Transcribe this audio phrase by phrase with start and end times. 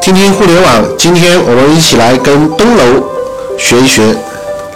[0.00, 0.84] 听听互联网。
[0.96, 2.82] 今天我们一起来跟东楼
[3.58, 4.02] 学一学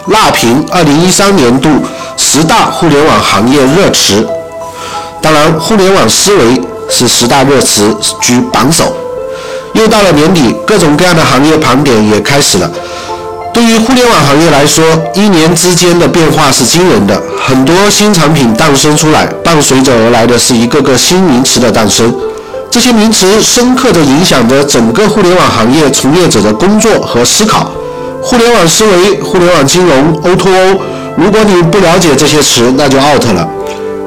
[0.07, 1.69] 辣评二零一三年度
[2.17, 4.27] 十大互联网行业热词。
[5.21, 8.95] 当然，互联网思维是十大热词居榜首。
[9.73, 12.69] 又到了年底，各种各样的行业盘点也开始了。
[13.53, 14.83] 对于互联网行业来说，
[15.13, 22.13] 一年之间的变化是惊人的，很多新产品诞生出来，伴随着而来的是一个个新名词的诞生。
[22.73, 27.69] 这些名词深刻地影响着整个互联网行业从业者的工作和思考。
[28.19, 30.79] 互联网思维、互联网金融、O2O，
[31.15, 33.47] 如果你不了解这些词，那就 out 了。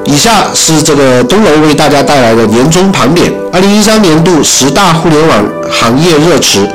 [0.03, 6.67] 以下是这个东楼为大家带来的年终盘点，二零一三年度十大互联网行业热词。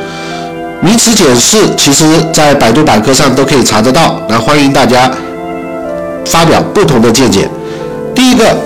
[0.80, 4.18] 名词解释，其实在百度百科上都可以查得到。
[4.30, 5.10] 那欢迎大家
[6.24, 7.46] 发表不同的见解。
[8.14, 8.56] 第一个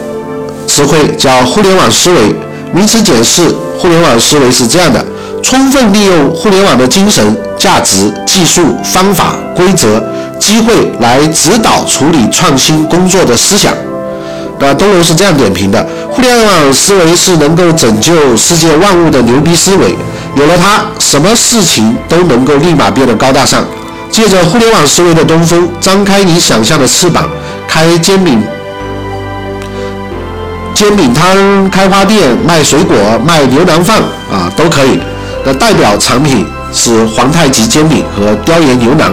[0.69, 2.33] 词汇叫互联网思维。
[2.73, 3.49] 名词解释，
[3.79, 5.05] 互联网思维是这样的：
[5.43, 10.03] 充分利用互联网的精神、价值、技术、方法、规则、
[10.39, 13.73] 机会来指导处理创新工作的思想。
[14.59, 19.95] 那东龙是这样点评的：互联网思维是能够拯救世界万物的牛逼思维。
[20.35, 23.65] 有了它，什么事情都能够立马变得高大上。
[24.11, 27.29] 借着互联网思维的东风，张开你想象的翅膀，
[27.69, 28.43] 开煎饼、
[30.77, 32.95] 煎饼摊、开花店、卖水果、
[33.27, 33.97] 卖牛腩饭
[34.31, 35.01] 啊，都可以。
[35.43, 39.13] 那代表产品是皇太极煎饼和雕爷牛腩。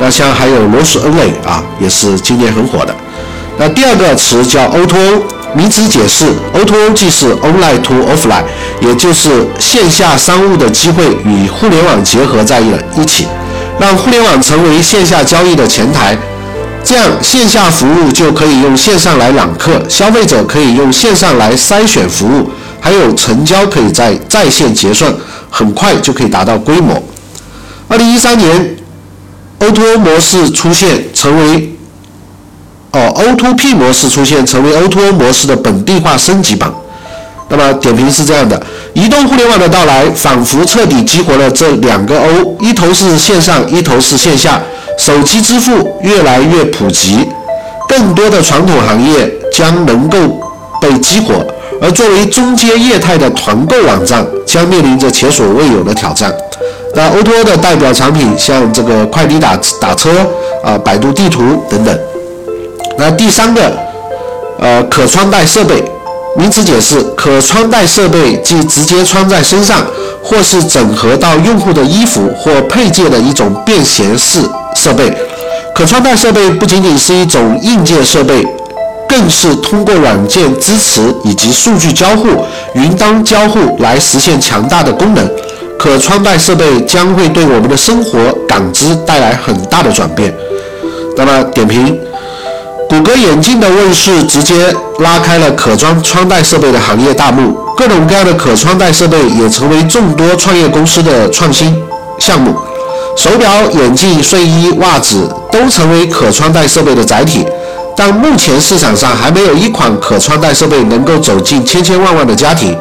[0.00, 2.96] 那像还有罗氏恩蕾啊，也是今年很火的。
[3.58, 5.22] 那第二个词叫 O2O。
[5.54, 8.42] 名词解释：O2O 即是 Online to Offline，
[8.80, 13.28] 也就是线下商务的机会与互联网结合在了一起，
[13.78, 16.16] 让互联网成为线下交易的前台。
[16.84, 25.12] 这样线下服务就可以用线上来揽客，消费者可以用线上来筛选服务，还有成交可以在在线结算，
[25.48, 27.00] 很快就可以达到规模。
[27.88, 28.76] 二零一三年
[29.60, 31.68] ，O2O 模式出现，成为。
[32.90, 36.70] 哦，O2P 模式出现，成为 O2O 模式的本地化升级版。
[37.48, 38.62] 那么点评是这样的：
[38.92, 44.60] 移动互联网的到来，仿佛彻底激活了这两个 O，一头是线上，一头是线下。
[44.98, 47.28] 手机支付越来越普及，
[47.88, 50.18] 更多的传统行业将能够
[50.80, 51.34] 被激活，
[51.80, 56.32] 而作为中间业态的团购网站将面临着前所未有的挑战。
[56.94, 60.10] 那 O2O 的代表产品像这个快滴打打车
[60.62, 61.98] 啊，百度地图等等。
[62.98, 63.72] 那第三个，
[64.58, 65.82] 呃，可穿戴设备，
[66.36, 69.86] 名词解释：可穿戴设备即直接穿在身上，
[70.22, 74.40] 或是整合到用户的衣服或配件的一种便携式
[74.76, 75.12] 设备。
[75.74, 78.46] 可穿戴设备不仅仅是一种硬件设备，
[79.08, 82.28] 更是通过软件支持以及数据交互、
[82.74, 85.28] 云端交互来实现强大的功能。
[85.78, 90.32] 可穿戴设备将会对我们的生活感知带来很大的转变。
[91.16, 91.98] 那么点评。
[92.88, 94.54] 谷歌眼镜的问世，直接
[94.98, 97.56] 拉开了可装穿戴设备的行业大幕。
[97.74, 101.74] 各种各样的可穿戴设备也成为众多创业公司的创新
[102.18, 102.54] 项目。
[103.16, 107.44] 手表、眼镜、睡衣、袜子都成为可穿戴设备的载体。
[107.94, 112.76] 但目前市场上还没有一款可穿戴设备能够走进千千万万的家庭。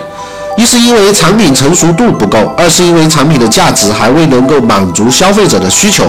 [0.57, 6.05] 一是因为产品成熟度不够，二是因为产品的价值还未能够满足消费者的需求。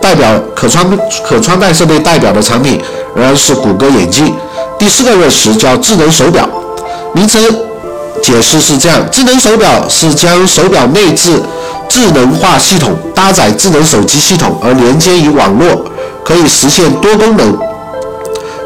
[0.00, 0.84] 代表可穿
[1.24, 2.80] 可穿戴设备代表的产品
[3.14, 4.34] 仍然是谷歌眼镜。
[4.78, 6.48] 第四个热词叫智能手表，
[7.14, 7.38] 名词
[8.20, 11.40] 解释是这样：智能手表是将手表内置
[11.92, 15.84] 智能化系统搭载智能手机系统而连接于网络，
[16.24, 17.54] 可以实现多功能。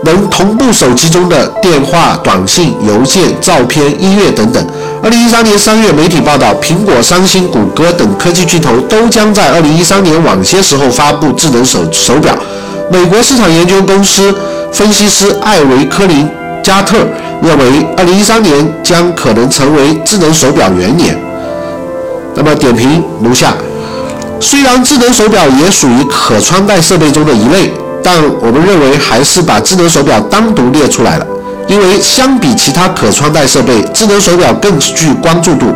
[0.05, 4.65] 能同步手机中的电话、短信、邮件、照片、音乐等等。
[5.03, 12.33] 二零一三年三月，媒体报道，苹果、三星、谷歌等科技巨头都将在二零一三年晚些时候发布智能手手表。
[12.93, 14.33] 美国市场研究公司
[14.73, 16.31] 分析师艾维科林
[16.63, 16.99] 加特
[17.43, 21.26] 认为，二零一三年将可能成为智能手表元年。
[22.37, 23.55] 那么点评如下：
[24.39, 27.73] 虽然智能手表也属于可穿戴设备中的一类。
[28.05, 31.27] 但我们认为还是把智能手表单独列出来了，
[31.67, 35.75] 因为相比其他可穿戴设备，智能手表更具关注度。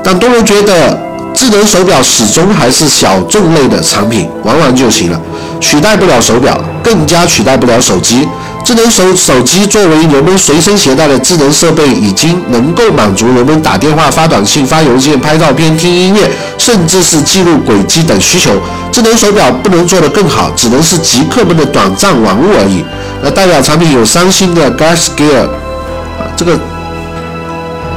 [0.00, 0.96] 但多人觉得
[1.34, 5.20] 智能手表始终还是小众类的产品，玩玩就行了，
[5.60, 8.28] 取代不了手表，更加取代不了手机。
[8.64, 18.50] 智能手手机作为人们随身携带的智能设备，已经能够满足人们打电话、发短信、发邮件、拍照片、听音乐，甚至是记录轨迹等需求。
[18.90, 22.82] 智能手表不能做得更好，只能是极客们的短暂玩物而已。
[23.22, 26.58] 那代表产品有三星的 Garmin Gear，啊，这个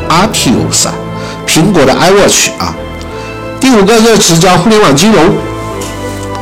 [0.09, 0.93] Artios 啊，
[1.47, 2.75] 苹果的 iWatch 啊。
[3.61, 5.46] 第五个热词叫互联网金融。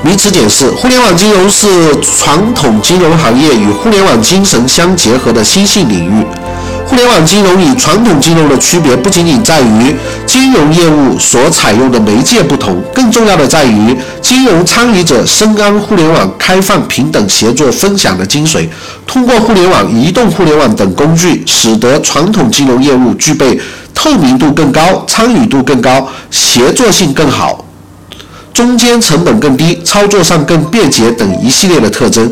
[0.05, 1.67] 名词解释：互联网金融是
[1.99, 6.23] 传统金融行业与互联网精神相结合的新兴领域。
[6.85, 9.95] 互联网金融与传统金融的区别不仅仅在于
[10.27, 18.67] 金融业务所采用的媒介不同，更重要的在于金融参与者深谙互联网开放、平等、协作、分享的精髓，
[19.07, 23.59] 通过互联网、移动互联网等工具，使得传统金融业务具备
[23.95, 27.64] 透明度更高、参与度更高、协作性更好。
[28.55, 32.31] 中间成本更低，操作上更便捷等一系列的特征。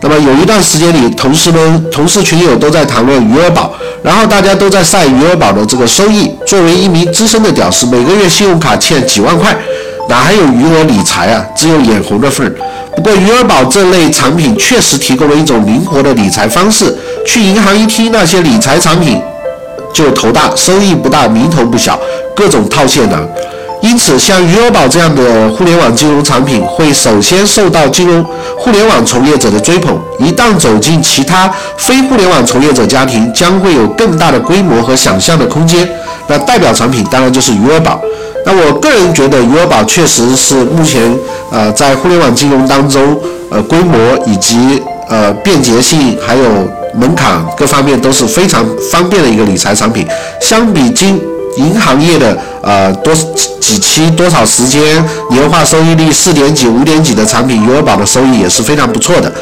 [0.00, 3.70] 那么有一段时间里，同事们、同事群友都在谈论余额宝，
[4.02, 6.32] 然后大家都在晒余额宝的这个收益。
[6.46, 9.54] 作为一名资深的屌丝，每个月信用卡欠几万块，
[10.08, 11.44] 哪还有余额理财啊？
[11.54, 12.54] 只有眼红的份儿。
[12.96, 16.96] 不过余额宝这类产品确实提供了一种灵活的理财方式。
[17.26, 19.20] 去银行一听那些理财产品，
[19.92, 22.00] 就头大，收益不大，名头不小，
[22.34, 23.20] 各种套现难。
[23.82, 28.24] 因此，像余额宝这样的互联网金融产品，会首先受到金融
[28.56, 30.00] 互联网从业者的追捧。
[30.20, 35.88] 一旦走进其他非互联网从业者家庭，将会有更大的规模和想象的空间。
[36.28, 38.00] 那代表产品当然就是余额宝。
[38.46, 41.12] 那我个人觉得，余额宝确实是目前
[41.50, 43.20] 呃在互联网金融当中，
[43.50, 46.44] 呃规模以及呃便捷性还有
[46.94, 50.06] 门槛各方面都是非常方便的一个理财产品。
[50.40, 51.20] 相比金
[51.56, 53.12] 银行业的呃多
[53.60, 59.32] 几期多少时间年化收益率四点几五点几的产品，余额宝的收益也是非常不错的。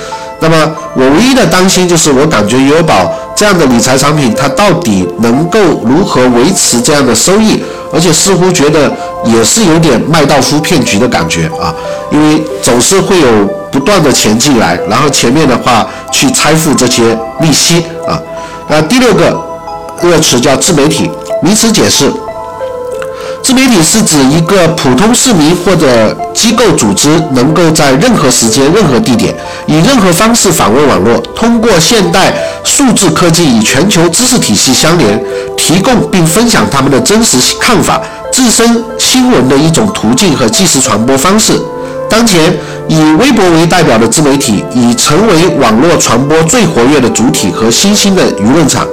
[0.41, 0.57] 那么
[0.95, 7.63] 我唯一的担心就是，我感觉余额宝这样的理财产品，它到底能够如何维持这样的收益？
[7.93, 8.91] 而且似乎觉得
[9.25, 11.75] 也是有点麦道夫骗局的感觉啊，
[12.11, 18.19] 因为总是会有不断的钱进来，然后前面的话去拆付这些利息啊。
[18.69, 19.37] 那第六个
[20.03, 21.11] 热词叫自媒体。
[21.43, 22.11] 名词解释：
[23.43, 29.35] 自媒体是指一个普通市民或者机构组织能够在任何时间、任何地点，
[29.67, 35.23] 以任何方式访问网络，通过现代数字科技与全球知识体系相连，
[35.57, 38.01] 提供并分享他们的真实看法、
[38.33, 41.53] 自身新闻的一种途径和即时传播方式。
[42.09, 42.59] 当前，
[42.89, 48.87] 以微博为代表的自媒体已成为网络传播最活跃的主体和新兴的舆论场。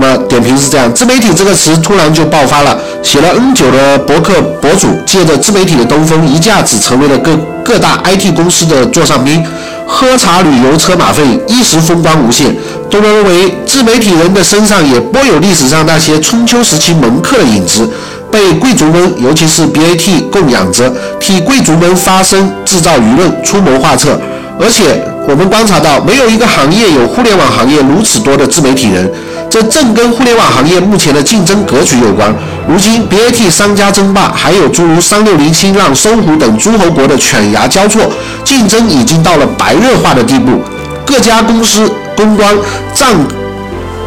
[0.00, 9.44] 那么点评是这样，自媒体这个词突然就爆发了，写了 N 久的博客博主借着自媒体的东风，一下子成为了各各大 IT 公司的座上宾，
[9.84, 12.54] 喝茶旅游车马费，一时风光无限。
[12.88, 17.90] 多人认为，自媒体人的身上也颇有历史上那些春秋时期门客的影子，
[18.30, 24.16] 被贵族们，尤其是 BAT 供养着，替贵族们发声，制造舆论，出谋划策。
[24.60, 29.10] 而且我们观察到，没有一个行业有互联网行业如此多的自媒体人。
[29.50, 32.34] 这正跟互联网行业目前的竞争格局有关。
[32.68, 38.12] 如今，BAT 商家争霸，还有诸如三六零、新浪、搜狐等诸侯国的犬牙交错，
[38.44, 40.60] 竞争已经到了白热化的地步。
[41.06, 42.54] 各家公司公关
[42.92, 43.14] 战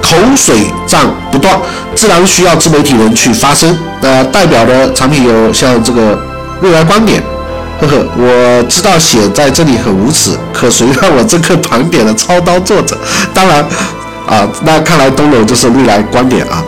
[0.02, 1.60] 口水战不断，
[1.96, 3.76] 自然需要自媒体人去发声。
[4.00, 6.22] 那代表的产品有像这个
[6.62, 7.22] 未来观点，
[7.80, 12.96] 呵呵，我知道写在这里很无耻， 可谁让我这个盘点的操刀作者？
[13.34, 13.66] 当然。
[14.28, 16.64] 啊，那看来东楼就是未来观点啊。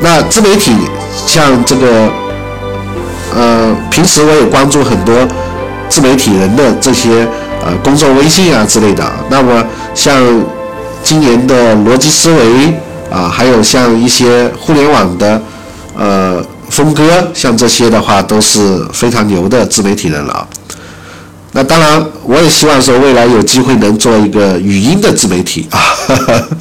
[0.00, 0.72] 那自媒体
[1.26, 2.10] 像这个，
[3.34, 5.14] 呃，平时我也关注很多
[5.88, 7.26] 自媒体人的这些
[7.64, 9.04] 呃公众微信啊之类的。
[9.30, 10.14] 那么像
[11.02, 12.74] 今年的逻辑思维
[13.10, 15.40] 啊，还有像一些互联网的
[15.96, 20.46] 呃峰哥，像这些的话都是非常牛的自媒体人了。
[21.56, 25.80] 那当然，我也希望说未来有机会能做一个语音的自媒体啊。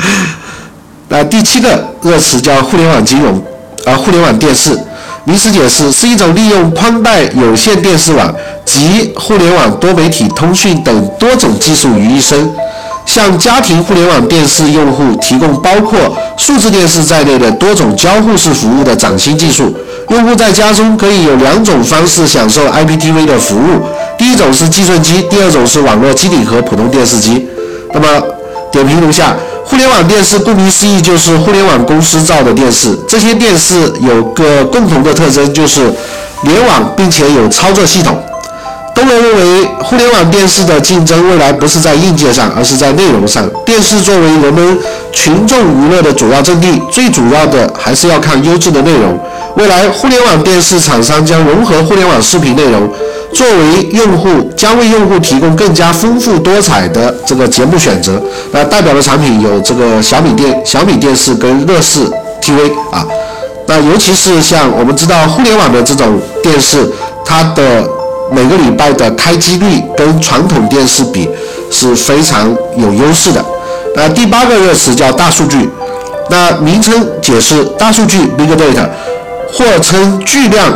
[1.09, 3.35] 那第七个热词叫互联网金融，
[3.83, 4.79] 啊，互联网电视，
[5.25, 8.33] 名词解释是一种利用宽带有线电视网
[8.63, 12.49] 及互联网多媒体通讯等多种技术于一身，
[13.05, 15.99] 向家庭互联网电视用户提供包括
[16.37, 19.75] 数字电视在内的多种交互式服务的崭新技术。
[20.09, 23.81] 用户在家中可以有两种方式享受 IPTV 的服务。
[24.17, 27.47] 第一种是计算机，第二种是网络机顶盒普通电视机。
[27.93, 28.07] 那么
[28.71, 32.97] 点评如下：互联网电视顾名思义就是互联网公司造的电视。
[33.07, 35.91] 这些电视有个共同的特征，就是
[36.43, 38.17] 联网并且有操作系统。
[38.93, 43.45] 东人认为，互联网电视的竞争未来不是在硬件上，而是在内容上。
[43.65, 44.79] 电视作为人们
[45.12, 49.19] 群众娱乐的主要阵地，最主要的还是要看优质的内容。
[49.55, 52.91] 未来，互联网电视厂商将融合互联网视频内容。
[53.33, 58.21] 作为用户，将为用户提供更加丰富多彩的这个节目选择。
[58.51, 62.01] 那代表的产品有这个小米电、小米电视跟乐视
[62.41, 63.05] TV 啊。
[63.65, 66.89] 那尤其是像我们知道互联网的这种电视，
[67.25, 67.88] 它的
[68.31, 71.29] 每个礼拜的开机率跟传统电视比
[71.71, 73.43] 是非常有优势的。
[73.95, 75.69] 那第八个热词叫大数据，
[76.29, 78.88] 那名称解释大数据 （big data）
[79.55, 80.69] 或称巨量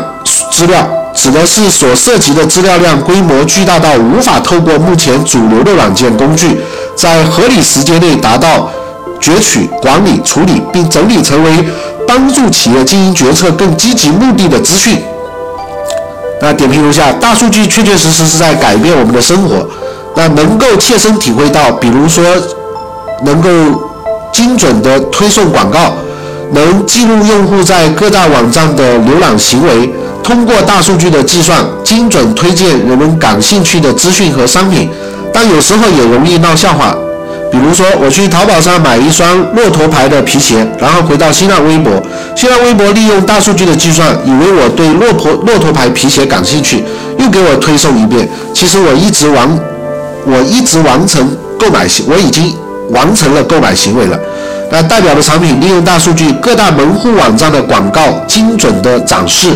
[0.51, 6.57] 资料，指的是所涉及的资料量规模巨大到无法透过目前主流的软件工具，
[6.95, 8.71] 在合理时间内达到
[9.19, 11.51] 攫取、管理、处理并整理成为
[12.07, 15.03] 帮助企业经营决策更积极目的的资讯。
[16.41, 19.67] 那点评如下：大数据确确实实是在改变我们的生活，
[20.15, 22.23] 那能够切身体会到，比如说。
[23.21, 23.49] 能够
[24.31, 25.91] 精准的推送广告，
[26.51, 29.89] 能记录用户在各大网站的浏览行为，
[30.23, 34.89] 通过大数据的计算，精准推荐人们感兴趣的资讯和商品。
[35.31, 36.95] 但有时候也容易闹笑话，
[37.51, 41.91] 比如说我去淘宝上买一双骆驼牌的皮鞋，然后回到新浪微博，
[42.35, 46.83] 新浪微博利用大数据的计算，以为我对骆驼骆驼牌皮鞋感兴趣，
[47.19, 48.27] 又给我推送一遍。
[48.53, 49.47] 其实我一直完，
[50.25, 51.29] 我一直完成
[51.59, 52.55] 购买行，我已经。
[52.91, 54.19] 完成了购买行为了，
[54.71, 59.49] 那代表的产品利用大数据，各大门户网站的广告精准的展示，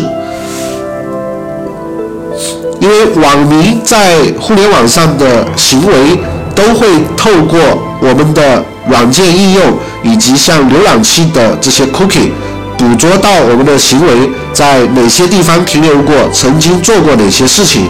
[2.80, 6.18] 因为网民在互联网上的行为
[6.54, 7.58] 都会透过
[8.00, 9.62] 我们的软件应用
[10.02, 12.30] 以及像浏览器的这些 cookie
[12.76, 17.88] 捕捉到我们的行为在哪些地方停留过，曾经做过哪些事情，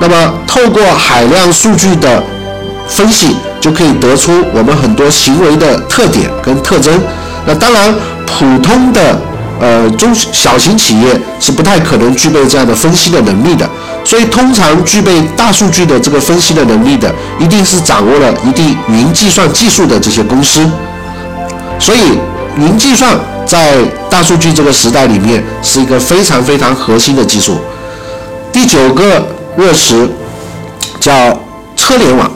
[0.00, 2.22] 那么透过海量数据的
[2.88, 3.36] 分析。
[3.62, 7.00] 就可以得出我们很多行为的特点跟特征。
[7.46, 7.94] 那当然，
[8.26, 9.16] 普通的
[9.60, 13.68] 呃中小型企业是不太可能具备这样的分析的能力的。
[14.04, 20.68] 所以，通常具备大数据的这个分析的能力的，一定是掌握了一定云计算技术的这些公司。
[21.78, 22.18] 所以，
[22.58, 23.16] 云计算
[23.46, 23.76] 在
[24.10, 27.58] 大数据这个时代里面是一个非常非常核心的技术。
[28.52, 29.24] 第九个
[29.56, 30.10] 热词
[30.98, 31.12] 叫
[31.76, 32.28] 车联网。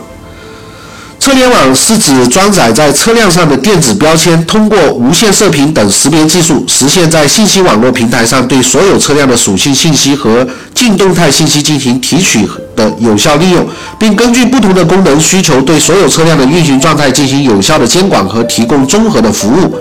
[1.27, 13.67] 车联网是指装载在车辆上的电子标签，通过无线射频等识别技术，实现在信息网络平台上对所有车辆的属性信息和静动态信息进行提取的有效利用，
[13.99, 19.77] 并根据不同的功能需求，对所有车辆的运行状态进行有效的监管和提供综合的服务。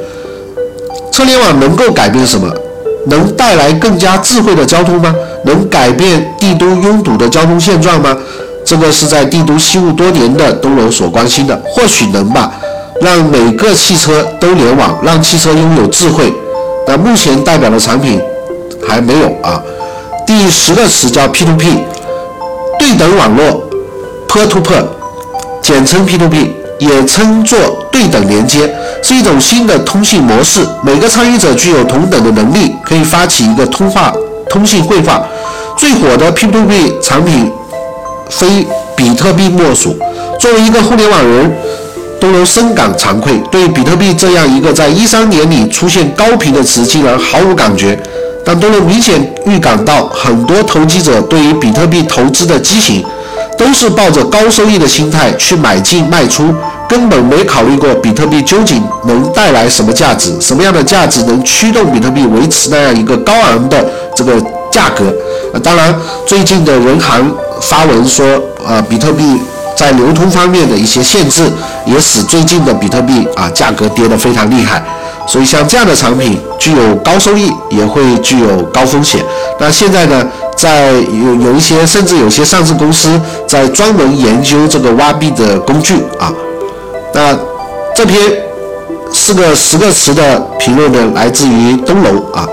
[1.12, 2.52] 车联网能够改变什么？
[3.06, 5.14] 能带来更加智慧的交通吗？
[5.46, 8.18] 能改变帝都拥堵的交通现状吗？
[8.66, 12.52] 这个是在帝都西务多年的东楼所关心的，或许能吧，
[13.00, 16.34] 让每个汽车都联网，让汽车拥有智慧。
[16.88, 18.20] 但目前代表的产品
[18.88, 19.62] 还没有啊。
[20.26, 21.78] 第十个词叫 P2P，
[22.80, 23.70] 对等网络
[24.28, 24.84] ，Peer-to-Peer，
[25.62, 27.60] 简称 P2P，也称作
[27.92, 30.66] 对等连接，是一种新的通信模式。
[30.84, 34.12] 每个参与者具有同等的能力，可以发起一个通话、
[34.50, 35.24] 通信会话。
[35.78, 37.52] 最火的 P2P 产品。
[38.38, 38.66] 非
[38.96, 39.98] 比特币莫属。
[40.40, 41.56] 作为一个互联网人，
[42.20, 47.98] 都能深感惭愧，对比特币这样一个在一三年里出现高频的词，竟然毫无感觉。
[48.44, 53.04] 但都能明显预感到，很多投机者对于比特币投资的畸形，
[53.58, 56.54] 都是抱着高收益的心态去买进卖出，
[56.88, 63.84] 根本没考虑过比特币究竟能带来什么价值，什么样的价值能驱动比特币维持那样一个高昂的
[64.16, 64.34] 这个
[64.76, 65.02] 价格。
[65.64, 67.34] 当然，最近的人行。
[67.62, 68.26] 发文说，
[68.68, 69.24] 呃，比特币
[69.78, 71.50] 在流通方面的一些限制，
[71.86, 74.84] 也使最近的比特币啊价格跌得非常厉害。
[75.26, 79.24] 所以像这样的产品，具有高收益，也会具有高风险。
[79.58, 83.10] 那现在呢，在有有一些，甚至有些上市公司
[83.48, 86.32] 在专门研究这个挖币的工具啊。
[87.14, 87.36] 那
[87.96, 88.20] 这篇
[89.14, 92.46] 四个十个词的评论呢，来自于东楼啊。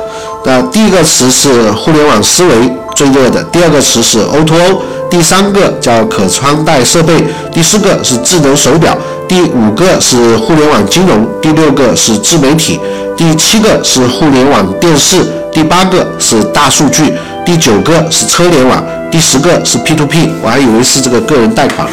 [0.44, 4.78] 那第一个词是互联网思维最热的，第二个词是 O2O。
[5.10, 7.12] 第三个叫可穿戴设备，
[7.52, 8.96] 第四个是智能手表，
[9.28, 12.80] 第五个是互联网金融，第六个是自媒体，
[13.14, 15.22] 第七个是互联网电视，
[15.52, 17.12] 第八个是大数据，
[17.44, 21.86] 第九个是车联网，第十个是 P2P，我还以为是这个个人贷款。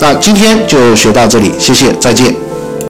[0.00, 2.45] 那今天就学到这里，谢谢，再见。